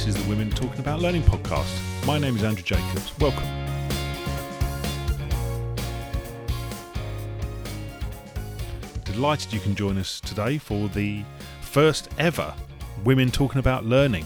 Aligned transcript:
This 0.00 0.16
is 0.16 0.22
the 0.24 0.30
Women 0.30 0.48
Talking 0.48 0.80
About 0.80 1.00
Learning 1.00 1.20
podcast. 1.20 2.06
My 2.06 2.18
name 2.18 2.34
is 2.34 2.42
Andrew 2.42 2.62
Jacobs. 2.62 3.12
Welcome. 3.18 3.44
Delighted 9.04 9.52
you 9.52 9.60
can 9.60 9.74
join 9.74 9.98
us 9.98 10.18
today 10.18 10.56
for 10.56 10.88
the 10.88 11.22
first 11.60 12.08
ever 12.16 12.54
Women 13.04 13.30
Talking 13.30 13.58
About 13.58 13.84
Learning 13.84 14.24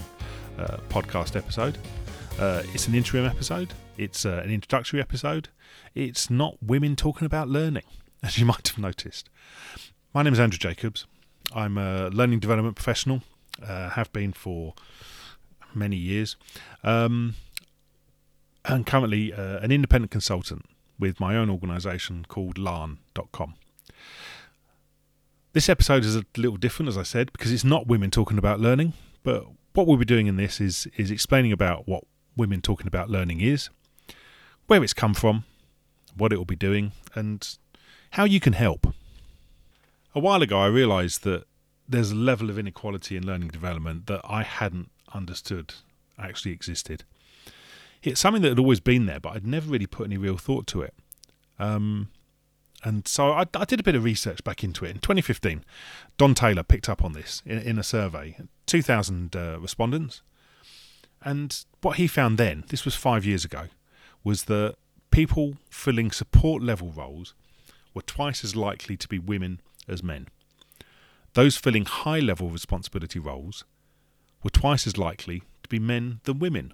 uh, 0.57 0.77
podcast 0.87 1.35
episode. 1.35 1.77
Uh, 2.39 2.63
it's 2.73 2.87
an 2.87 2.95
interim 2.95 3.25
episode, 3.25 3.73
it's 3.97 4.25
uh, 4.25 4.41
an 4.45 4.51
introductory 4.51 5.01
episode. 5.01 5.49
It's 5.93 6.29
not 6.29 6.55
women 6.63 6.95
talking 6.95 7.25
about 7.25 7.49
learning, 7.49 7.83
as 8.23 8.37
you 8.37 8.45
might 8.45 8.65
have 8.69 8.77
noticed. 8.77 9.29
My 10.13 10.23
name 10.23 10.31
is 10.31 10.39
Andrew 10.39 10.57
Jacobs. 10.57 11.05
I'm 11.53 11.77
a 11.77 12.07
learning 12.07 12.39
development 12.39 12.77
professional, 12.77 13.23
uh, 13.61 13.89
have 13.89 14.13
been 14.13 14.31
for 14.31 14.73
many 15.75 15.95
years, 15.95 16.35
um, 16.83 17.35
and 18.63 18.85
currently 18.85 19.33
uh, 19.33 19.59
an 19.59 19.71
independent 19.71 20.11
consultant 20.11 20.65
with 20.97 21.19
my 21.19 21.35
own 21.35 21.49
organisation 21.49 22.25
called 22.27 22.57
LLarn.com. 22.57 23.55
This 25.53 25.69
episode 25.69 26.03
is 26.03 26.15
a 26.15 26.25
little 26.35 26.57
different, 26.57 26.89
as 26.89 26.97
I 26.97 27.03
said, 27.03 27.31
because 27.31 27.51
it's 27.51 27.63
not 27.63 27.87
women 27.87 28.11
talking 28.11 28.37
about 28.37 28.59
learning, 28.59 28.93
but 29.23 29.45
what 29.73 29.87
we'll 29.87 29.97
be 29.97 30.05
doing 30.05 30.27
in 30.27 30.37
this 30.37 30.59
is 30.59 30.87
is 30.97 31.11
explaining 31.11 31.51
about 31.51 31.87
what 31.87 32.03
women 32.35 32.61
talking 32.61 32.87
about 32.87 33.09
learning 33.09 33.41
is, 33.41 33.69
where 34.67 34.83
it's 34.83 34.93
come 34.93 35.13
from, 35.13 35.45
what 36.15 36.33
it 36.33 36.37
will 36.37 36.45
be 36.45 36.55
doing, 36.55 36.91
and 37.13 37.57
how 38.11 38.25
you 38.25 38.39
can 38.39 38.53
help. 38.53 38.93
A 40.13 40.19
while 40.19 40.41
ago, 40.41 40.59
I 40.59 40.67
realised 40.67 41.23
that 41.23 41.45
there's 41.87 42.11
a 42.11 42.15
level 42.15 42.49
of 42.49 42.57
inequality 42.57 43.15
in 43.15 43.25
learning 43.25 43.49
development 43.49 44.07
that 44.07 44.21
I 44.23 44.43
hadn't 44.43 44.89
understood 45.15 45.73
actually 46.19 46.51
existed. 46.51 47.03
It's 48.03 48.19
something 48.19 48.41
that 48.43 48.49
had 48.49 48.59
always 48.59 48.79
been 48.79 49.05
there, 49.05 49.19
but 49.19 49.33
I'd 49.33 49.47
never 49.47 49.69
really 49.69 49.87
put 49.87 50.05
any 50.05 50.17
real 50.17 50.37
thought 50.37 50.67
to 50.67 50.81
it. 50.81 50.93
Um, 51.57 52.09
and 52.83 53.07
so 53.07 53.31
I, 53.31 53.45
I, 53.55 53.65
did 53.65 53.79
a 53.79 53.83
bit 53.83 53.95
of 53.95 54.03
research 54.03 54.43
back 54.43 54.63
into 54.63 54.85
it. 54.85 54.91
In 54.91 54.99
2015, 54.99 55.63
Don 56.17 56.35
Taylor 56.35 56.61
picked 56.61 56.87
up 56.87 57.03
on 57.03 57.13
this 57.13 57.41
in, 57.45 57.57
in 57.59 57.79
a 57.79 57.83
survey, 57.83 58.37
2,000 58.67 59.35
uh, 59.35 59.57
respondents. 59.59 60.21
And 61.23 61.65
what 61.81 61.95
he 61.95 62.05
found 62.05 62.37
then, 62.37 62.65
this 62.67 62.85
was 62.85 62.93
five 62.93 63.25
years 63.25 63.43
ago, 63.43 63.67
was 64.23 64.43
that 64.43 64.75
people 65.09 65.55
filling 65.69 66.11
support 66.11 66.61
level 66.61 66.91
roles 66.91 67.33
were 67.95 68.03
twice 68.03 68.43
as 68.43 68.55
likely 68.55 68.97
to 68.97 69.07
be 69.07 69.17
women 69.17 69.61
as 69.87 70.03
men. 70.03 70.27
Those 71.33 71.57
filling 71.57 71.85
high 71.85 72.19
level 72.19 72.49
responsibility 72.49 73.17
roles 73.17 73.63
were 74.43 74.49
twice 74.49 74.85
as 74.87 74.97
likely 74.97 75.43
to 75.63 75.69
be 75.69 75.79
men 75.79 76.19
than 76.23 76.39
women. 76.39 76.73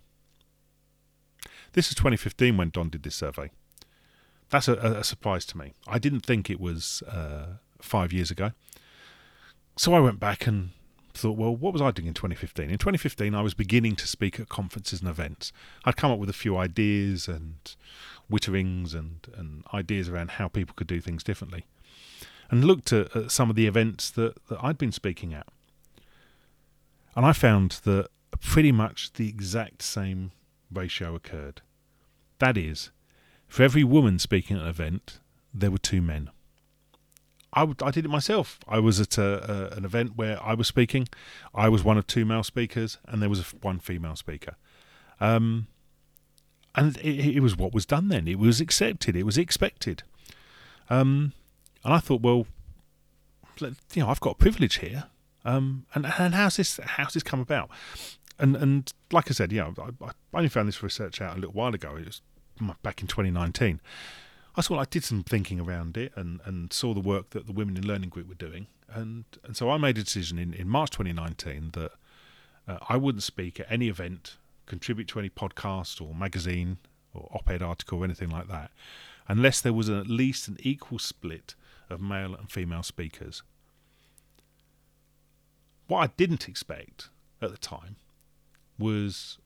This 1.74 1.88
is 1.88 1.96
2015 1.96 2.58
when 2.58 2.70
Don 2.70 2.90
did 2.90 3.04
this 3.04 3.16
survey. 3.16 3.50
That's 4.50 4.68
a, 4.68 4.74
a 4.76 5.04
surprise 5.04 5.46
to 5.46 5.58
me. 5.58 5.74
I 5.88 5.98
didn't 5.98 6.26
think 6.26 6.50
it 6.50 6.60
was 6.60 7.02
uh, 7.04 7.58
five 7.82 8.12
years 8.12 8.30
ago. 8.30 8.52
So 9.78 9.94
I 9.94 10.00
went 10.00 10.20
back 10.20 10.46
and 10.46 10.72
thought, 11.14 11.38
well, 11.38 11.56
what 11.56 11.74
was 11.74 11.82
I 11.82 11.92
doing 11.92 12.08
in 12.08 12.14
2015? 12.14 12.70
In 12.70 12.78
2015, 12.78 13.34
I 13.34 13.42
was 13.42 13.54
beginning 13.54 13.96
to 13.98 14.08
speak 14.08 14.40
at 14.40 14.50
conferences 14.50 15.00
and 15.00 15.10
events. 15.10 15.54
I'd 15.86 15.98
come 15.98 16.12
up 16.12 16.20
with 16.20 16.30
a 16.30 16.34
few 16.34 16.58
ideas 16.58 17.28
and 17.28 17.56
witterings 18.30 18.94
and, 18.94 19.28
and 19.36 19.64
ideas 19.74 20.10
around 20.10 20.32
how 20.32 20.48
people 20.48 20.74
could 20.76 20.88
do 20.88 21.02
things 21.02 21.24
differently, 21.24 21.66
and 22.50 22.66
looked 22.66 22.92
at, 22.94 23.16
at 23.16 23.32
some 23.32 23.50
of 23.50 23.56
the 23.56 23.68
events 23.68 24.10
that, 24.12 24.36
that 24.48 24.60
I'd 24.62 24.78
been 24.78 24.92
speaking 24.92 25.34
at. 25.34 25.48
And 27.16 27.26
I 27.26 27.34
found 27.34 27.72
that 27.84 28.08
pretty 28.40 28.72
much 28.72 29.14
the 29.14 29.28
exact 29.28 29.82
same 29.82 30.32
ratio 30.72 31.16
occurred. 31.16 31.62
That 32.40 32.58
is, 32.58 32.92
for 33.48 33.64
every 33.64 33.84
woman 33.84 34.18
speaking 34.20 34.56
at 34.56 34.64
an 34.64 34.70
event, 34.70 35.20
there 35.54 35.72
were 35.72 35.78
two 35.78 36.02
men. 36.02 36.30
I, 37.54 37.68
I 37.84 37.92
did 37.92 38.06
it 38.06 38.10
myself. 38.10 38.60
I 38.68 38.80
was 38.80 39.00
at 39.00 39.18
a, 39.18 39.74
a, 39.74 39.78
an 39.78 39.86
event 39.86 40.16
where 40.16 40.42
I 40.42 40.54
was 40.54 40.68
speaking. 40.68 41.10
I 41.54 41.68
was 41.68 41.84
one 41.84 41.98
of 41.98 42.08
two 42.08 42.24
male 42.24 42.44
speakers, 42.44 42.98
and 43.06 43.22
there 43.22 43.30
was 43.30 43.54
one 43.62 43.80
female 43.80 44.16
speaker. 44.16 44.56
Um, 45.20 45.68
and 46.74 46.98
it, 46.98 47.36
it, 47.36 47.40
was 47.42 47.58
what 47.58 47.74
was 47.74 47.86
done 47.86 48.08
then. 48.08 48.28
It 48.28 48.40
was 48.40 48.62
accepted. 48.62 49.16
It 49.16 49.26
was 49.26 49.38
expected. 49.38 50.04
Um, 50.90 51.34
and 51.84 51.94
I 51.94 52.00
thought, 52.00 52.22
well, 52.22 52.48
you 53.60 53.76
know, 53.98 54.08
I've 54.08 54.22
got 54.22 54.32
a 54.32 54.36
privilege 54.36 54.78
here. 54.78 55.06
Um, 55.44 55.86
and 55.94 56.06
and 56.18 56.36
how's 56.36 56.58
this 56.58 56.80
how's 56.84 57.14
this 57.14 57.24
come 57.24 57.40
about? 57.40 57.70
And 58.40 58.56
and 58.56 58.92
like 59.12 59.30
I 59.30 59.34
said, 59.34 59.52
yeah, 59.52 59.72
I, 59.78 60.06
I 60.06 60.12
only 60.34 60.50
found 60.50 60.68
this 60.68 60.84
research 60.84 61.22
out 61.22 61.38
a 61.38 61.40
little 61.40 61.54
while 61.54 61.74
ago. 61.74 61.96
It 61.96 62.06
was 62.06 62.22
back 62.84 63.02
in 63.02 63.08
2019. 63.08 63.82
I 64.56 64.62
saw 64.62 64.80
I 64.80 64.86
did 64.86 65.04
some 65.04 65.24
thinking 65.24 65.60
around 65.60 65.98
it 65.98 66.12
and, 66.16 66.42
and 66.46 66.74
saw 66.74 66.94
the 66.94 67.00
work 67.00 67.30
that 67.30 67.48
the 67.48 67.54
Women 67.54 67.78
in 67.78 67.88
Learning 67.88 68.10
Group 68.10 68.28
were 68.28 68.36
doing. 68.36 68.68
And, 68.90 69.24
and 69.46 69.56
so 69.56 69.70
I 69.70 69.78
made 69.78 69.98
a 69.98 70.04
decision 70.04 70.38
in, 70.38 70.54
in 70.54 70.68
March 70.68 70.90
2019 70.92 71.72
that 71.74 71.92
uh, 72.68 72.78
I 72.90 72.98
wouldn't 72.98 73.24
speak 73.24 73.60
at 73.60 73.72
any 73.72 73.88
event, 73.88 74.36
contribute 74.66 75.08
to 75.10 75.20
any 75.20 75.30
podcast 75.30 76.02
or 76.02 76.14
magazine 76.14 76.78
or 77.14 77.30
op 77.34 77.50
ed 77.50 77.62
article 77.62 78.00
or 78.00 78.06
anything 78.06 78.30
like 78.30 78.50
that, 78.50 78.72
unless 79.28 79.62
there 79.62 79.74
was 79.74 79.88
an, 79.88 80.00
at 80.00 80.08
least 80.08 80.50
an 80.50 80.58
equal 80.60 81.00
split 81.00 81.56
of 81.90 82.02
male 82.02 82.36
and 82.36 82.52
female 82.52 82.84
speakers. 82.84 83.44
What 85.92 86.04
I 86.04 86.14
didn't 86.16 86.48
expect 86.48 87.10
at 87.42 87.52
the 87.52 87.58
time 87.58 87.98
was 88.80 89.40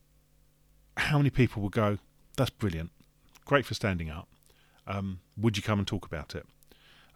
how 0.96 1.18
many 1.18 1.30
people 1.30 1.60
would 1.62 1.72
go, 1.72 1.98
That's 2.36 2.50
brilliant, 2.50 2.90
great 3.44 3.66
for 3.66 3.74
standing 3.74 4.10
up 4.10 4.28
um, 4.86 5.20
would 5.36 5.56
you 5.56 5.62
come 5.62 5.78
and 5.78 5.86
talk 5.86 6.06
about 6.06 6.34
it? 6.34 6.46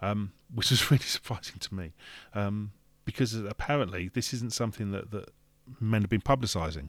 Um, 0.02 0.32
which 0.52 0.70
was 0.70 0.90
really 0.90 1.04
surprising 1.04 1.58
to 1.60 1.74
me 1.74 1.92
um, 2.34 2.72
because 3.04 3.34
apparently 3.34 4.08
this 4.08 4.32
isn't 4.34 4.52
something 4.52 4.90
that, 4.92 5.10
that 5.10 5.30
men 5.78 6.02
have 6.02 6.10
been 6.10 6.20
publicising. 6.20 6.88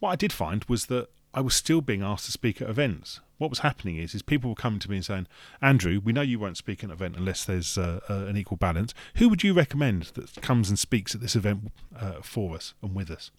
What 0.00 0.10
I 0.10 0.16
did 0.16 0.32
find 0.32 0.64
was 0.64 0.86
that 0.86 1.08
I 1.32 1.40
was 1.40 1.54
still 1.54 1.80
being 1.80 2.02
asked 2.02 2.26
to 2.26 2.32
speak 2.32 2.60
at 2.60 2.68
events. 2.68 3.20
What 3.38 3.50
was 3.50 3.60
happening 3.60 3.96
is, 3.96 4.14
is 4.14 4.22
people 4.22 4.50
were 4.50 4.56
coming 4.56 4.78
to 4.80 4.90
me 4.90 4.96
and 4.96 5.04
saying, 5.04 5.26
"Andrew, 5.60 6.00
we 6.02 6.12
know 6.12 6.22
you 6.22 6.38
won't 6.38 6.56
speak 6.56 6.80
at 6.80 6.84
an 6.84 6.90
event 6.92 7.16
unless 7.16 7.44
there's 7.44 7.76
uh, 7.76 8.00
uh, 8.08 8.26
an 8.26 8.36
equal 8.36 8.56
balance. 8.56 8.94
Who 9.16 9.28
would 9.28 9.42
you 9.42 9.52
recommend 9.52 10.04
that 10.14 10.40
comes 10.40 10.68
and 10.68 10.78
speaks 10.78 11.14
at 11.14 11.20
this 11.20 11.36
event 11.36 11.72
uh, 11.98 12.22
for 12.22 12.54
us 12.54 12.74
and 12.82 12.94
with 12.94 13.10
us?" 13.10 13.30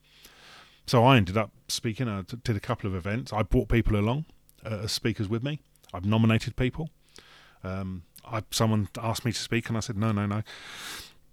So 0.85 1.03
I 1.03 1.17
ended 1.17 1.38
up 1.38 1.51
speaking. 1.67 2.07
I 2.07 2.22
did 2.22 2.55
a 2.55 2.59
couple 2.59 2.89
of 2.89 2.95
events. 2.95 3.34
I 3.34 3.44
brought 3.44 3.69
people 3.69 3.95
along 3.95 4.25
uh, 4.66 4.81
as 4.84 4.91
speakers 4.91 5.28
with 5.28 5.44
me. 5.44 5.59
I've 5.94 6.05
nominated 6.05 6.55
people. 6.55 6.89
Um, 7.63 8.03
I, 8.25 8.44
someone 8.51 8.89
asked 9.01 9.25
me 9.25 9.31
to 9.31 9.39
speak, 9.39 9.69
and 9.69 9.78
I 9.78 9.79
said, 9.79 9.97
no, 9.97 10.11
no, 10.11 10.25
no. 10.25 10.44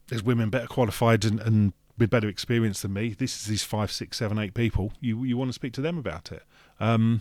There's 0.08 0.22
women 0.22 0.50
better 0.50 0.66
qualified 0.66 1.24
and, 1.24 1.40
and 1.40 1.72
with 1.98 2.10
better 2.10 2.28
experience 2.28 2.82
than 2.82 2.92
me. 2.92 3.10
This 3.10 3.36
is 3.36 3.46
these 3.46 3.62
five, 3.62 3.92
six, 3.92 4.18
seven, 4.18 4.38
eight 4.38 4.54
people. 4.54 4.92
You 5.00 5.24
you 5.24 5.36
want 5.36 5.50
to 5.50 5.52
speak 5.52 5.72
to 5.74 5.80
them 5.80 5.98
about 5.98 6.32
it, 6.32 6.42
um, 6.80 7.20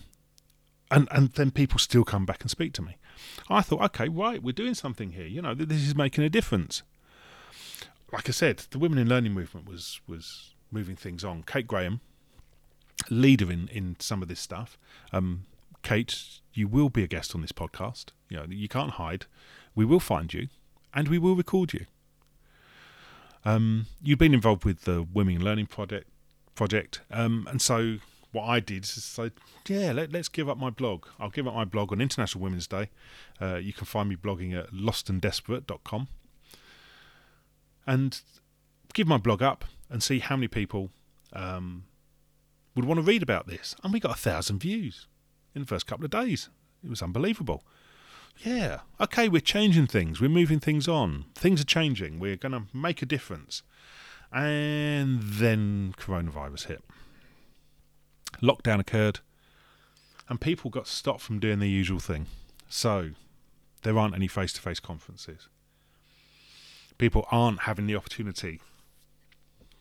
and 0.91 1.07
and 1.11 1.31
then 1.31 1.49
people 1.49 1.79
still 1.79 2.03
come 2.03 2.25
back 2.25 2.41
and 2.41 2.51
speak 2.51 2.73
to 2.73 2.81
me. 2.81 2.97
I 3.49 3.61
thought, 3.61 3.81
okay, 3.81 4.09
right, 4.09 4.43
we're 4.43 4.51
doing 4.51 4.75
something 4.75 5.11
here. 5.11 5.25
You 5.25 5.41
know, 5.41 5.55
this 5.55 5.87
is 5.87 5.95
making 5.95 6.23
a 6.23 6.29
difference. 6.29 6.83
Like 8.11 8.27
I 8.27 8.31
said, 8.31 8.63
the 8.71 8.79
women 8.79 8.99
in 8.99 9.07
learning 9.07 9.33
movement 9.33 9.67
was 9.67 10.01
was 10.07 10.53
moving 10.69 10.95
things 10.95 11.23
on. 11.23 11.43
Kate 11.43 11.65
Graham, 11.65 12.01
leader 13.09 13.51
in 13.51 13.69
in 13.69 13.95
some 13.99 14.21
of 14.21 14.27
this 14.27 14.39
stuff. 14.39 14.77
Um, 15.11 15.45
Kate, 15.81 16.15
you 16.53 16.67
will 16.67 16.89
be 16.89 17.03
a 17.03 17.07
guest 17.07 17.33
on 17.33 17.41
this 17.41 17.51
podcast. 17.51 18.07
You 18.29 18.37
know, 18.37 18.45
you 18.49 18.67
can't 18.67 18.91
hide. 18.91 19.25
We 19.73 19.85
will 19.85 19.99
find 19.99 20.33
you, 20.33 20.49
and 20.93 21.07
we 21.07 21.17
will 21.17 21.35
record 21.35 21.73
you. 21.73 21.85
Um, 23.43 23.87
you've 24.03 24.19
been 24.19 24.33
involved 24.33 24.65
with 24.65 24.81
the 24.81 25.01
Women 25.01 25.37
in 25.37 25.43
Learning 25.43 25.65
Project, 25.65 26.07
project, 26.53 27.01
um, 27.09 27.47
and 27.49 27.59
so 27.61 27.97
what 28.31 28.43
I 28.43 28.59
did 28.59 28.83
is 28.83 29.03
say, 29.03 29.31
yeah, 29.67 29.91
let, 29.91 30.15
us 30.15 30.29
give 30.29 30.47
up 30.47 30.57
my 30.57 30.69
blog. 30.69 31.05
I'll 31.19 31.29
give 31.29 31.47
up 31.47 31.53
my 31.53 31.65
blog 31.65 31.91
on 31.91 32.01
International 32.01 32.43
Women's 32.43 32.67
Day. 32.67 32.89
Uh, 33.41 33.55
you 33.55 33.73
can 33.73 33.85
find 33.85 34.07
me 34.09 34.15
blogging 34.15 34.57
at 34.57 34.71
lostanddesperate.com. 34.71 36.07
And 37.85 38.21
give 38.93 39.07
my 39.07 39.17
blog 39.17 39.41
up 39.41 39.65
and 39.89 40.01
see 40.01 40.19
how 40.19 40.35
many 40.35 40.47
people 40.47 40.91
um, 41.33 41.85
would 42.75 42.85
want 42.85 42.99
to 42.99 43.03
read 43.03 43.23
about 43.23 43.47
this. 43.47 43.75
And 43.83 43.91
we 43.91 43.99
got 43.99 44.11
a 44.11 44.19
thousand 44.19 44.59
views 44.59 45.07
in 45.53 45.61
the 45.61 45.67
first 45.67 45.87
couple 45.87 46.05
of 46.05 46.11
days. 46.11 46.49
It 46.83 46.89
was 46.89 47.01
unbelievable. 47.01 47.63
Yeah, 48.37 48.79
okay, 48.99 49.27
we're 49.27 49.41
changing 49.41 49.87
things, 49.87 50.21
we're 50.21 50.29
moving 50.29 50.59
things 50.59 50.87
on, 50.87 51.25
things 51.35 51.61
are 51.61 51.65
changing, 51.65 52.17
we're 52.17 52.37
going 52.37 52.53
to 52.53 52.63
make 52.73 53.01
a 53.01 53.05
difference. 53.05 53.61
And 54.31 55.21
then 55.21 55.93
coronavirus 55.97 56.67
hit. 56.67 56.83
Lockdown 58.41 58.79
occurred, 58.79 59.19
and 60.29 60.39
people 60.39 60.69
got 60.69 60.87
stopped 60.87 61.21
from 61.21 61.39
doing 61.39 61.59
their 61.59 61.67
usual 61.67 61.99
thing. 61.99 62.27
So, 62.69 63.11
there 63.83 63.97
aren't 63.97 64.15
any 64.15 64.27
face 64.27 64.53
to 64.53 64.61
face 64.61 64.79
conferences. 64.79 65.47
People 66.97 67.25
aren't 67.31 67.61
having 67.61 67.87
the 67.87 67.95
opportunity 67.95 68.61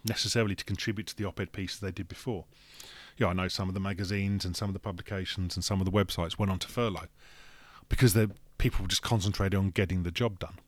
necessarily 0.05 0.55
to 0.55 0.64
contribute 0.64 1.06
to 1.08 1.17
the 1.17 1.25
op-ed 1.25 1.52
piece 1.52 1.76
they 1.76 1.91
did 1.91 2.08
before. 2.08 2.47
Yeah, 3.19 3.29
I 3.29 3.32
know 3.35 3.49
some 3.49 3.69
of 3.69 3.75
the 3.75 3.81
magazines 3.81 4.44
and 4.44 4.56
some 4.56 4.70
of 4.70 4.73
the 4.73 4.81
publications 4.81 5.56
and 5.56 5.64
some 5.64 5.81
of 5.81 5.85
the 5.85 5.93
websites 5.93 6.38
went 6.38 6.50
on 6.50 6.58
to 6.61 6.69
furlough 6.69 7.08
because 7.88 8.14
the 8.14 8.31
people 8.56 8.82
were 8.82 8.88
just 8.88 9.03
concentrated 9.03 9.58
on 9.58 9.70
getting 9.70 10.03
the 10.03 10.11
job 10.11 10.38
done, 10.38 10.58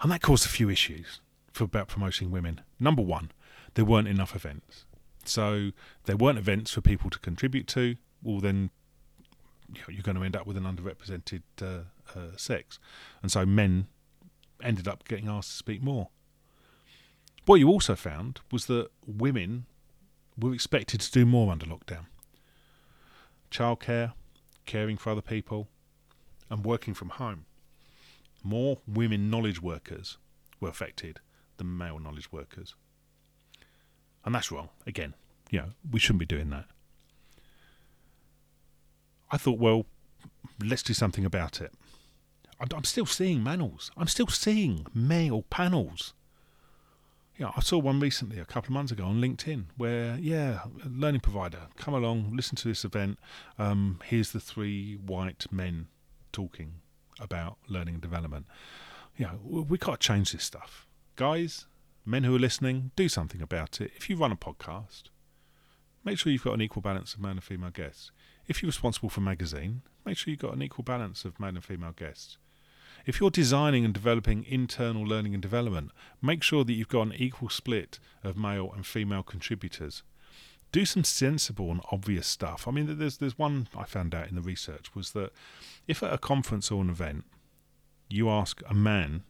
and 0.00 0.10
that 0.10 0.22
caused 0.22 0.44
a 0.44 0.48
few 0.48 0.68
issues 0.68 1.20
for 1.52 1.64
about 1.64 1.88
promoting 1.88 2.30
women. 2.30 2.60
Number 2.80 3.02
one, 3.02 3.30
there 3.74 3.84
weren't 3.84 4.08
enough 4.08 4.34
events, 4.34 4.84
so 5.28 5.70
there 6.04 6.16
weren't 6.16 6.38
events 6.38 6.72
for 6.72 6.80
people 6.80 7.10
to 7.10 7.18
contribute 7.18 7.66
to. 7.68 7.96
Well, 8.22 8.40
then 8.40 8.70
you're 9.88 10.02
going 10.02 10.16
to 10.16 10.24
end 10.24 10.36
up 10.36 10.46
with 10.46 10.56
an 10.56 10.64
underrepresented 10.64 11.42
uh, 11.60 12.18
uh, 12.18 12.36
sex, 12.36 12.78
and 13.22 13.30
so 13.30 13.44
men 13.44 13.86
ended 14.62 14.88
up 14.88 15.06
getting 15.08 15.28
asked 15.28 15.50
to 15.50 15.56
speak 15.56 15.82
more. 15.82 16.08
What 17.46 17.56
you 17.56 17.68
also 17.68 17.94
found 17.94 18.40
was 18.50 18.66
that 18.66 18.88
women 19.06 19.66
were 20.38 20.54
expected 20.54 21.00
to 21.00 21.10
do 21.10 21.26
more 21.26 21.52
under 21.52 21.66
lockdown. 21.66 22.06
Childcare, 23.50 24.12
caring 24.64 24.96
for 24.96 25.10
other 25.10 25.20
people, 25.20 25.68
and 26.50 26.64
working 26.64 26.94
from 26.94 27.10
home. 27.10 27.46
More 28.42 28.78
women 28.86 29.30
knowledge 29.30 29.60
workers 29.60 30.18
were 30.60 30.68
affected 30.68 31.20
than 31.56 31.76
male 31.76 31.98
knowledge 31.98 32.32
workers. 32.32 32.74
And 34.24 34.34
that's 34.34 34.50
wrong. 34.50 34.70
Again, 34.86 35.14
you 35.50 35.60
know, 35.60 35.68
we 35.90 36.00
shouldn't 36.00 36.20
be 36.20 36.26
doing 36.26 36.50
that. 36.50 36.66
I 39.30 39.36
thought, 39.36 39.58
well, 39.58 39.86
let's 40.62 40.82
do 40.82 40.94
something 40.94 41.24
about 41.24 41.60
it. 41.60 41.72
I'm 42.72 42.84
still 42.84 43.06
seeing 43.06 43.40
manels. 43.40 43.90
I'm 43.96 44.06
still 44.06 44.28
seeing 44.28 44.86
male 44.94 45.42
panels. 45.50 46.14
Yeah, 47.36 47.50
I 47.56 47.60
saw 47.60 47.78
one 47.78 47.98
recently, 47.98 48.38
a 48.38 48.44
couple 48.44 48.68
of 48.68 48.74
months 48.74 48.92
ago, 48.92 49.04
on 49.04 49.20
LinkedIn, 49.20 49.64
where 49.76 50.16
yeah, 50.20 50.60
learning 50.88 51.20
provider, 51.20 51.62
come 51.76 51.92
along, 51.92 52.30
listen 52.34 52.54
to 52.56 52.68
this 52.68 52.84
event. 52.84 53.18
Um, 53.58 54.00
here's 54.04 54.30
the 54.30 54.38
three 54.38 54.94
white 54.94 55.46
men 55.50 55.88
talking 56.32 56.74
about 57.18 57.58
learning 57.68 57.94
and 57.94 58.02
development. 58.02 58.46
Know, 59.18 59.40
we 59.44 59.78
got 59.78 60.00
to 60.00 60.06
change 60.06 60.32
this 60.32 60.44
stuff, 60.44 60.86
guys. 61.16 61.66
Men 62.06 62.24
who 62.24 62.36
are 62.36 62.40
listening, 62.40 62.90
do 62.96 63.08
something 63.08 63.40
about 63.40 63.80
it. 63.80 63.90
If 63.96 64.10
you 64.10 64.16
run 64.16 64.32
a 64.32 64.36
podcast, 64.36 65.04
make 66.04 66.18
sure 66.18 66.30
you've 66.30 66.44
got 66.44 66.54
an 66.54 66.60
equal 66.60 66.82
balance 66.82 67.14
of 67.14 67.20
male 67.20 67.32
and 67.32 67.42
female 67.42 67.70
guests. 67.70 68.12
If 68.46 68.62
you're 68.62 68.68
responsible 68.68 69.08
for 69.08 69.20
a 69.20 69.24
magazine, 69.24 69.82
make 70.04 70.18
sure 70.18 70.30
you've 70.30 70.40
got 70.40 70.54
an 70.54 70.62
equal 70.62 70.84
balance 70.84 71.24
of 71.24 71.40
male 71.40 71.50
and 71.50 71.64
female 71.64 71.92
guests. 71.92 72.36
If 73.06 73.20
you're 73.20 73.30
designing 73.30 73.84
and 73.84 73.94
developing 73.94 74.44
internal 74.44 75.02
learning 75.02 75.34
and 75.34 75.42
development, 75.42 75.92
make 76.20 76.42
sure 76.42 76.64
that 76.64 76.72
you've 76.74 76.88
got 76.88 77.06
an 77.06 77.14
equal 77.14 77.48
split 77.48 77.98
of 78.22 78.36
male 78.36 78.70
and 78.74 78.86
female 78.86 79.22
contributors. 79.22 80.02
Do 80.72 80.84
some 80.84 81.04
sensible 81.04 81.70
and 81.70 81.80
obvious 81.90 82.26
stuff. 82.26 82.66
I 82.66 82.70
mean, 82.70 82.98
there's 82.98 83.18
there's 83.18 83.38
one 83.38 83.68
I 83.76 83.84
found 83.84 84.14
out 84.14 84.28
in 84.28 84.34
the 84.34 84.42
research 84.42 84.94
was 84.94 85.12
that 85.12 85.32
if 85.86 86.02
at 86.02 86.12
a 86.12 86.18
conference 86.18 86.70
or 86.70 86.82
an 86.82 86.90
event 86.90 87.24
you 88.08 88.28
ask 88.28 88.60
a 88.68 88.74
man, 88.74 89.22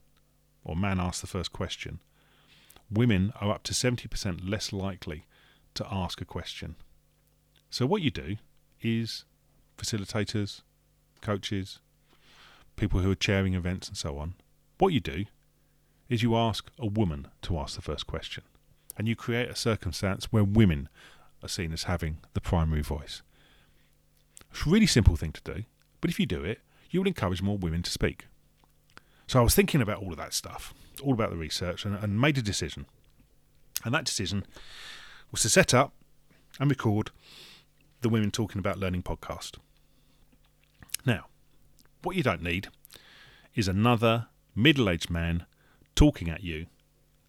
or 0.64 0.74
man 0.74 0.98
asks 0.98 1.20
the 1.20 1.26
first 1.26 1.52
question, 1.52 2.00
women 2.96 3.32
are 3.40 3.50
up 3.50 3.62
to 3.64 3.72
70% 3.72 4.48
less 4.48 4.72
likely 4.72 5.26
to 5.74 5.86
ask 5.90 6.20
a 6.20 6.24
question. 6.24 6.76
So 7.70 7.86
what 7.86 8.02
you 8.02 8.10
do 8.10 8.36
is 8.80 9.24
facilitators, 9.76 10.62
coaches, 11.20 11.80
people 12.76 13.00
who 13.00 13.10
are 13.10 13.16
chairing 13.16 13.54
events 13.54 13.88
and 13.88 13.96
so 13.96 14.18
on, 14.18 14.34
what 14.78 14.92
you 14.92 15.00
do 15.00 15.24
is 16.08 16.22
you 16.22 16.36
ask 16.36 16.70
a 16.78 16.86
woman 16.86 17.28
to 17.42 17.58
ask 17.58 17.76
the 17.76 17.82
first 17.82 18.06
question. 18.06 18.44
And 18.96 19.08
you 19.08 19.16
create 19.16 19.48
a 19.48 19.56
circumstance 19.56 20.26
where 20.26 20.44
women 20.44 20.88
are 21.42 21.48
seen 21.48 21.72
as 21.72 21.84
having 21.84 22.18
the 22.34 22.40
primary 22.40 22.82
voice. 22.82 23.22
It's 24.50 24.66
a 24.66 24.70
really 24.70 24.86
simple 24.86 25.16
thing 25.16 25.32
to 25.32 25.54
do, 25.54 25.64
but 26.00 26.10
if 26.10 26.20
you 26.20 26.26
do 26.26 26.44
it, 26.44 26.60
you 26.90 27.00
will 27.00 27.08
encourage 27.08 27.42
more 27.42 27.58
women 27.58 27.82
to 27.82 27.90
speak. 27.90 28.26
So 29.26 29.40
I 29.40 29.42
was 29.42 29.54
thinking 29.54 29.80
about 29.80 30.02
all 30.02 30.10
of 30.10 30.18
that 30.18 30.34
stuff, 30.34 30.74
all 31.02 31.12
about 31.12 31.30
the 31.30 31.36
research, 31.36 31.84
and, 31.84 31.96
and 31.96 32.20
made 32.20 32.38
a 32.38 32.42
decision. 32.42 32.86
And 33.84 33.94
that 33.94 34.04
decision 34.04 34.46
was 35.30 35.42
to 35.42 35.48
set 35.48 35.74
up 35.74 35.92
and 36.60 36.70
record 36.70 37.10
the 38.02 38.08
Women 38.08 38.30
Talking 38.30 38.58
About 38.58 38.78
Learning 38.78 39.02
podcast. 39.02 39.56
Now, 41.06 41.26
what 42.02 42.16
you 42.16 42.22
don't 42.22 42.42
need 42.42 42.68
is 43.54 43.68
another 43.68 44.28
middle 44.54 44.88
aged 44.88 45.10
man 45.10 45.46
talking 45.94 46.28
at 46.28 46.42
you 46.42 46.66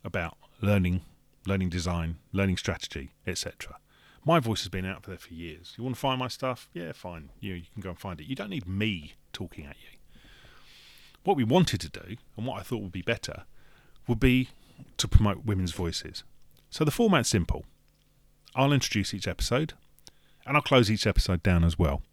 about 0.04 0.38
learning, 0.62 1.02
learning 1.46 1.70
design, 1.70 2.18
learning 2.32 2.58
strategy, 2.58 3.12
etc. 3.26 3.78
My 4.24 4.40
voice 4.40 4.62
has 4.62 4.70
been 4.70 4.86
out 4.86 5.04
there 5.04 5.18
for 5.18 5.34
years. 5.34 5.74
You 5.78 5.84
want 5.84 5.96
to 5.96 6.00
find 6.00 6.20
my 6.20 6.28
stuff? 6.28 6.70
Yeah, 6.74 6.92
fine. 6.94 7.32
You, 7.40 7.54
you 7.54 7.66
can 7.74 7.82
go 7.82 7.90
and 7.90 8.00
find 8.00 8.20
it. 8.20 8.28
You 8.28 8.36
don't 8.36 8.50
need 8.50 8.68
me 8.68 9.14
talking 9.34 9.66
at 9.66 9.78
you. 9.82 9.95
What 11.26 11.36
we 11.38 11.44
wanted 11.44 11.82
to 11.82 11.90
do, 11.90 12.16
and 12.38 12.46
what 12.46 12.60
I 12.60 12.64
thought 12.64 12.84
would 12.84 12.92
be 12.92 13.02
better, 13.02 13.44
would 14.08 14.20
be 14.20 14.50
to 14.98 15.08
promote 15.08 15.46
women's 15.46 15.72
voices. 15.72 16.24
So 16.70 16.86
the 16.86 16.92
format's 16.92 17.30
simple. 17.30 17.66
I'll 18.56 18.72
introduce 18.72 19.12
each 19.14 19.28
episode, 19.28 19.74
and 20.46 20.56
I'll 20.56 20.62
close 20.62 20.92
each 20.92 21.08
episode 21.08 21.42
down 21.42 21.64
as 21.64 21.80
well. 21.80 22.04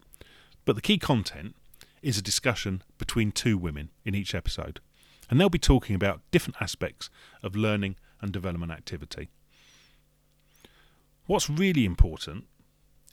But 0.65 0.75
the 0.75 0.81
key 0.81 0.97
content 0.97 1.55
is 2.01 2.17
a 2.17 2.23
discussion 2.23 2.81
between 2.97 3.31
two 3.31 3.55
women 3.55 3.91
in 4.03 4.15
each 4.15 4.33
episode, 4.33 4.79
and 5.29 5.39
they'll 5.39 5.47
be 5.47 5.59
talking 5.59 5.95
about 5.95 6.21
different 6.31 6.57
aspects 6.59 7.11
of 7.43 7.55
learning 7.55 7.97
and 8.19 8.31
development 8.31 8.71
activity. 8.71 9.29
What's 11.27 11.51
really 11.51 11.85
important 11.85 12.45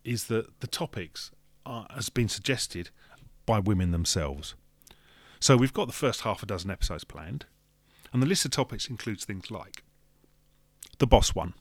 is 0.02 0.28
that 0.28 0.60
the 0.60 0.66
topics 0.66 1.30
are, 1.66 1.86
has 1.90 2.08
been 2.08 2.28
suggested 2.28 2.88
by 3.44 3.58
women 3.58 3.90
themselves. 3.90 4.54
So 5.40 5.56
we've 5.56 5.72
got 5.72 5.86
the 5.86 5.92
first 5.92 6.20
half 6.20 6.42
a 6.42 6.46
dozen 6.46 6.70
episodes 6.70 7.04
planned, 7.04 7.46
and 8.12 8.22
the 8.22 8.26
list 8.26 8.44
of 8.44 8.50
topics 8.50 8.88
includes 8.88 9.24
things 9.24 9.50
like 9.50 9.82
the 10.98 11.06
boss 11.06 11.34
one, 11.34 11.54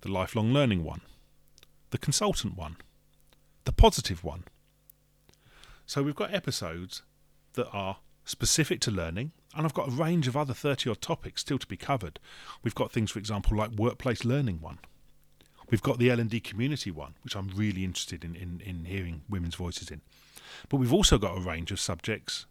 the 0.00 0.10
lifelong 0.10 0.52
learning 0.52 0.82
one, 0.84 1.02
the 1.90 1.98
consultant 1.98 2.56
one, 2.56 2.76
the 3.64 3.72
positive 3.72 4.24
one, 4.24 4.44
so 5.88 6.02
we've 6.02 6.14
got 6.14 6.34
episodes 6.34 7.00
that 7.54 7.66
are 7.72 7.96
specific 8.26 8.78
to 8.80 8.90
learning, 8.90 9.32
and 9.56 9.64
I've 9.64 9.72
got 9.72 9.88
a 9.88 9.90
range 9.90 10.28
of 10.28 10.36
other 10.36 10.52
30 10.52 10.90
odd 10.90 11.00
topics 11.00 11.40
still 11.40 11.58
to 11.58 11.66
be 11.66 11.78
covered. 11.78 12.20
We've 12.62 12.74
got 12.74 12.92
things, 12.92 13.10
for 13.10 13.18
example, 13.18 13.56
like 13.56 13.70
workplace 13.70 14.22
learning 14.22 14.60
one. 14.60 14.80
We've 15.70 15.82
got 15.82 15.98
the 15.98 16.10
L&D 16.10 16.40
community 16.40 16.90
one, 16.90 17.14
which 17.24 17.34
I'm 17.34 17.48
really 17.56 17.84
interested 17.84 18.22
in, 18.22 18.36
in, 18.36 18.60
in 18.60 18.84
hearing 18.84 19.22
women's 19.30 19.54
voices 19.54 19.90
in. 19.90 20.02
But 20.68 20.76
we've 20.76 20.92
also 20.92 21.16
got 21.16 21.38
a 21.38 21.40
range 21.40 21.72
of 21.72 21.80
subjects 21.80 22.44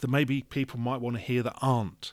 that 0.00 0.08
maybe 0.08 0.42
people 0.42 0.78
might 0.78 1.00
want 1.00 1.16
to 1.16 1.22
hear 1.22 1.42
that 1.42 1.56
aren't 1.60 2.12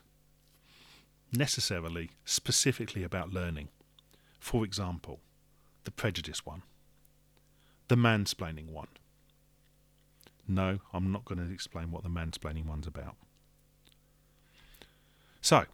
necessarily 1.31 2.11
specifically 2.25 3.03
about 3.03 3.33
learning. 3.33 3.69
For 4.39 4.63
example, 4.63 5.19
the 5.83 5.91
prejudice 5.91 6.45
one, 6.45 6.63
the 7.87 7.95
mansplaining 7.95 8.69
one, 8.71 8.87
no, 10.47 10.79
I'm 10.93 11.11
not 11.11 11.25
going 11.25 11.45
to 11.45 11.53
explain 11.53 11.91
what 11.91 12.03
the 12.03 12.09
mansplaining 12.09 12.65
one's 12.65 12.87
about. 12.87 13.15
So, 15.41 15.65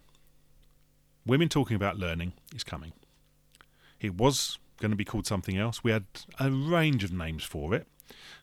women 1.25 1.50
talking 1.50 1.75
about 1.75 1.98
learning 1.98 2.34
is 2.55 2.63
coming. 2.63 2.93
It 4.00 4.15
was 4.15 4.58
going 4.79 4.91
to 4.91 4.98
be 4.98 5.05
called 5.05 5.27
something 5.27 5.58
else. 5.58 5.84
We 5.84 5.91
had 5.91 6.05
a 6.39 6.50
range 6.51 7.03
of 7.03 7.12
names 7.12 7.43
for 7.43 7.74
it. 7.74 7.88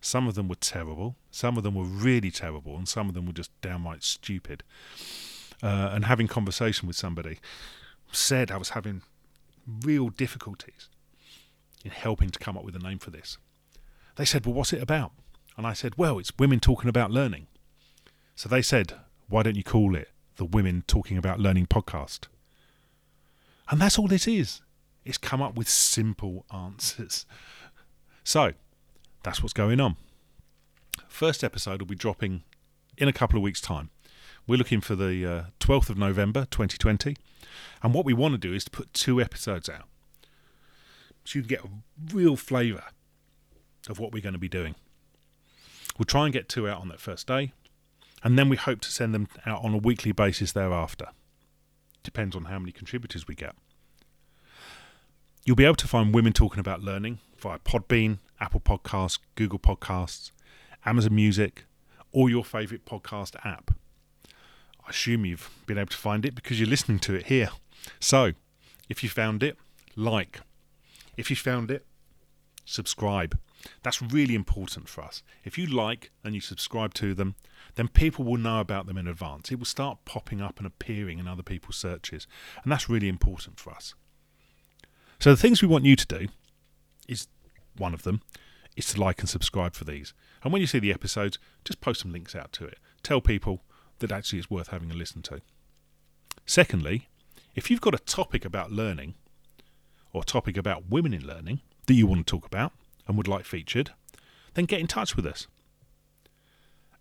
Some 0.00 0.26
of 0.26 0.35
them 0.35 0.49
were 0.49 0.57
terrible, 0.57 1.17
some 1.31 1.57
of 1.57 1.62
them 1.62 1.75
were 1.75 1.85
really 1.85 2.31
terrible, 2.31 2.76
and 2.76 2.88
some 2.88 3.09
of 3.09 3.14
them 3.14 3.26
were 3.26 3.33
just 3.33 3.59
downright 3.61 4.02
stupid. 4.02 4.62
Uh, 5.62 5.90
and 5.93 6.07
having 6.07 6.26
conversation 6.26 6.87
with 6.87 6.97
somebody 6.97 7.38
said 8.12 8.50
I 8.50 8.57
was 8.57 8.71
having 8.71 9.02
real 9.83 10.09
difficulties 10.09 10.88
in 11.85 11.90
helping 11.90 12.31
to 12.31 12.38
come 12.38 12.57
up 12.57 12.64
with 12.64 12.75
a 12.75 12.79
name 12.79 12.99
for 12.99 13.11
this. 13.11 13.38
They 14.17 14.25
said, 14.25 14.45
Well, 14.45 14.55
what's 14.55 14.73
it 14.73 14.83
about? 14.83 15.12
And 15.57 15.67
I 15.67 15.73
said, 15.73 15.97
Well, 15.97 16.19
it's 16.19 16.33
women 16.38 16.61
talking 16.61 16.88
about 16.88 17.11
learning. 17.11 17.47
So 18.35 18.49
they 18.49 18.62
said, 18.62 18.95
Why 19.29 19.43
don't 19.43 19.57
you 19.57 19.64
call 19.64 19.95
it 19.95 20.09
the 20.37 20.45
Women 20.45 20.85
Talking 20.87 21.19
About 21.19 21.38
Learning 21.40 21.67
podcast? 21.67 22.26
And 23.71 23.81
that's 23.81 23.99
all 23.99 24.09
this 24.09 24.26
is. 24.26 24.62
It's 25.05 25.19
come 25.19 25.43
up 25.43 25.57
with 25.57 25.69
simple 25.69 26.45
answers. 26.52 27.26
So 28.25 28.52
that's 29.23 29.43
what's 29.43 29.53
going 29.53 29.81
on. 29.81 29.97
First 31.09 31.45
episode 31.45 31.81
will 31.81 31.87
be 31.87 31.95
dropping 31.95 32.43
in 32.97 33.09
a 33.09 33.12
couple 33.12 33.37
of 33.37 33.43
weeks' 33.43 33.61
time. 33.61 33.91
We're 34.47 34.57
looking 34.57 34.81
for 34.81 34.95
the 34.95 35.27
uh, 35.27 35.43
12th 35.61 35.91
of 35.91 35.99
November 35.99 36.47
2020. 36.50 37.17
And 37.83 37.95
what 37.95 38.05
we 38.05 38.15
want 38.15 38.33
to 38.33 38.39
do 38.39 38.55
is 38.55 38.65
to 38.65 38.71
put 38.71 38.93
two 38.93 39.21
episodes 39.21 39.69
out 39.69 39.85
so 41.25 41.39
you 41.39 41.43
can 41.43 41.49
get 41.49 41.65
a 41.65 42.15
real 42.15 42.37
flavour 42.37 42.85
of 43.89 43.99
what 43.99 44.12
we're 44.12 44.23
going 44.23 44.35
to 44.35 44.39
be 44.39 44.49
doing. 44.49 44.75
We'll 45.99 46.07
try 46.07 46.25
and 46.25 46.33
get 46.33 46.49
two 46.49 46.69
out 46.69 46.81
on 46.81 46.89
that 46.89 47.00
first 47.00 47.27
day, 47.27 47.53
and 48.23 48.39
then 48.39 48.49
we 48.49 48.57
hope 48.57 48.81
to 48.81 48.91
send 48.91 49.15
them 49.15 49.29
out 49.47 49.62
on 49.65 49.75
a 49.75 49.79
weekly 49.79 50.12
basis 50.12 50.53
thereafter. 50.53 51.09
Depends 52.03 52.35
on 52.35 52.47
how 52.47 52.59
many 52.59 52.73
contributors 52.73 53.29
we 53.29 53.35
get. 53.35 53.55
You'll 55.45 55.57
be 55.57 55.65
able 55.65 55.77
to 55.77 55.89
find 55.89 56.15
Women 56.15 56.33
Talking 56.33 56.61
About 56.61 56.83
Learning 56.83 57.19
via 57.39 57.59
Podbean, 57.59 58.19
Apple 58.40 58.61
Podcasts, 58.61 59.18
Google 59.35 59.59
Podcasts, 59.59 60.30
Amazon 60.85 61.14
Music, 61.14 61.64
or 62.12 62.30
your 62.30 62.44
favourite 62.44 62.85
podcast 62.85 63.37
app. 63.44 63.73
I 64.87 64.90
assume 64.90 65.25
you've 65.25 65.50
been 65.66 65.78
able 65.78 65.90
to 65.90 65.97
find 65.97 66.25
it 66.25 66.35
because 66.35 66.59
you're 66.59 66.68
listening 66.68 66.99
to 67.00 67.14
it 67.14 67.26
here. 67.26 67.50
So, 68.00 68.32
if 68.88 69.02
you 69.02 69.09
found 69.09 69.42
it, 69.42 69.56
like. 69.94 70.40
If 71.16 71.30
you 71.30 71.37
found 71.37 71.70
it, 71.70 71.85
subscribe. 72.64 73.38
That's 73.82 74.00
really 74.00 74.35
important 74.35 74.88
for 74.88 75.02
us. 75.02 75.23
If 75.44 75.59
you 75.59 75.66
like 75.66 76.11
and 76.25 76.35
you 76.35 76.40
subscribe 76.40 76.94
to 76.94 77.14
them, 77.14 77.35
then 77.75 77.88
people 77.88 78.25
will 78.25 78.38
know 78.38 78.61
about 78.61 78.87
them 78.87 78.97
in 78.97 79.06
advance. 79.06 79.52
It 79.52 79.59
will 79.59 79.66
start 79.66 79.99
popping 80.04 80.40
up 80.40 80.59
and 80.59 80.66
appearing 80.66 81.18
in 81.18 81.28
other 81.28 81.42
people's 81.42 81.76
searches. 81.76 82.26
And 82.62 82.73
that's 82.73 82.88
really 82.88 83.09
important 83.09 83.61
for 83.61 83.70
us. 83.70 83.94
So, 85.18 85.30
the 85.30 85.37
things 85.37 85.61
we 85.61 85.68
want 85.68 85.85
you 85.85 85.94
to 85.94 86.06
do 86.06 86.28
is 87.06 87.28
one 87.81 87.95
of 87.95 88.03
them 88.03 88.23
is 88.77 88.93
to 88.93 89.01
like 89.01 89.21
and 89.21 89.29
subscribe 89.29 89.75
for 89.75 89.85
these. 89.85 90.15
And 90.43 90.53
when 90.53 90.61
you 90.61 90.67
see 90.67 90.79
the 90.79 90.93
episodes, 90.93 91.39
just 91.65 91.81
post 91.81 92.03
some 92.03 92.13
links 92.13 92.37
out 92.37 92.53
to 92.53 92.65
it. 92.65 92.79
Tell 93.03 93.21
people 93.21 93.63
that 93.99 94.13
actually 94.13 94.39
it's 94.39 94.51
worth 94.51 94.69
having 94.69 94.91
a 94.91 94.95
listen 94.95 95.23
to. 95.23 95.41
Secondly, 96.47 97.09
if 97.55 97.71
you've 97.71 97.81
got 97.81 97.95
a 97.95 97.99
topic 97.99 98.45
about 98.45 98.71
learning 98.71 99.15
or 100.13 100.23
a 100.23 100.25
topic 100.25 100.57
about 100.57 100.89
women 100.89 101.15
in 101.15 101.27
learning 101.27 101.61
that 101.87 101.95
you 101.95 102.07
want 102.07 102.27
to 102.27 102.31
talk 102.31 102.47
about 102.47 102.73
and 103.07 103.17
would 103.17 103.29
like 103.29 103.45
featured, 103.45 103.91
then 104.55 104.65
get 104.65 104.81
in 104.81 104.87
touch 104.87 105.17
with 105.17 105.27
us. 105.27 105.47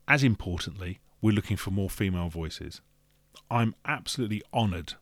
As 0.08 0.24
importantly, 0.24 1.00
we're 1.22 1.36
looking 1.36 1.58
for 1.58 1.72
more 1.72 1.90
female 1.90 2.30
voices. 2.30 2.82
I'm 3.50 3.76
absolutely 3.86 4.42
honoured 4.54 4.94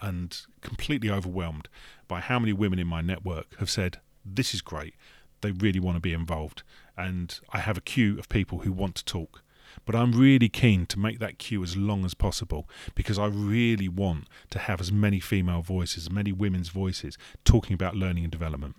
and 0.00 0.38
completely 0.60 1.10
overwhelmed 1.10 1.68
by 2.08 2.20
how 2.20 2.38
many 2.38 2.52
women 2.52 2.78
in 2.78 2.86
my 2.86 3.00
network 3.00 3.56
have 3.58 3.70
said, 3.70 4.00
This 4.24 4.54
is 4.54 4.62
great. 4.62 4.94
They 5.40 5.52
really 5.52 5.80
want 5.80 5.96
to 5.96 6.00
be 6.00 6.12
involved. 6.12 6.62
And 6.96 7.38
I 7.50 7.58
have 7.58 7.76
a 7.76 7.82
queue 7.82 8.18
of 8.18 8.28
people 8.28 8.60
who 8.60 8.72
want 8.72 8.94
to 8.96 9.04
talk. 9.04 9.42
But 9.84 9.94
I'm 9.94 10.12
really 10.12 10.48
keen 10.48 10.86
to 10.86 10.98
make 10.98 11.18
that 11.18 11.38
queue 11.38 11.62
as 11.62 11.76
long 11.76 12.04
as 12.04 12.14
possible 12.14 12.68
because 12.94 13.18
I 13.18 13.26
really 13.26 13.88
want 13.88 14.28
to 14.50 14.60
have 14.60 14.80
as 14.80 14.92
many 14.92 15.20
female 15.20 15.62
voices, 15.62 16.04
as 16.04 16.10
many 16.10 16.32
women's 16.32 16.68
voices 16.68 17.18
talking 17.44 17.74
about 17.74 17.96
learning 17.96 18.24
and 18.24 18.30
development. 18.30 18.76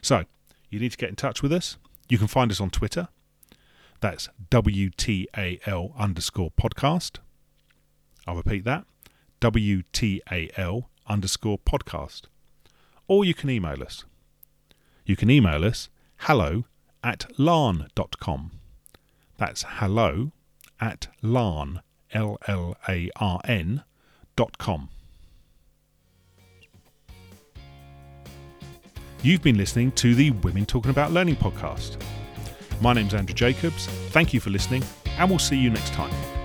So, 0.00 0.24
you 0.70 0.80
need 0.80 0.92
to 0.92 0.96
get 0.96 1.10
in 1.10 1.16
touch 1.16 1.42
with 1.42 1.52
us. 1.52 1.76
You 2.08 2.18
can 2.18 2.26
find 2.26 2.50
us 2.50 2.60
on 2.60 2.70
Twitter. 2.70 3.08
That's 4.00 4.28
WTAL 4.50 5.96
underscore 5.96 6.50
podcast. 6.50 7.18
I'll 8.26 8.36
repeat 8.36 8.64
that 8.64 8.86
WTAL 9.40 10.84
underscore 11.06 11.58
podcast. 11.58 12.22
Or 13.06 13.24
you 13.24 13.34
can 13.34 13.50
email 13.50 13.82
us. 13.82 14.04
You 15.04 15.16
can 15.16 15.30
email 15.30 15.64
us 15.64 15.88
hello 16.18 16.64
at 17.02 17.26
llarn.com. 17.38 18.52
That's 19.36 19.64
hello 19.68 20.32
at 20.80 21.08
llarn, 21.22 21.80
L 22.12 22.38
L 22.46 22.76
A 22.88 23.10
R 23.16 23.40
N, 23.44 23.84
dot 24.36 24.56
com. 24.58 24.88
You've 29.22 29.42
been 29.42 29.56
listening 29.56 29.92
to 29.92 30.14
the 30.14 30.30
Women 30.30 30.66
Talking 30.66 30.90
About 30.90 31.12
Learning 31.12 31.36
podcast. 31.36 32.00
My 32.80 32.92
name's 32.92 33.14
Andrew 33.14 33.34
Jacobs. 33.34 33.86
Thank 34.10 34.34
you 34.34 34.40
for 34.40 34.50
listening, 34.50 34.84
and 35.18 35.30
we'll 35.30 35.38
see 35.38 35.56
you 35.56 35.70
next 35.70 35.92
time. 35.92 36.43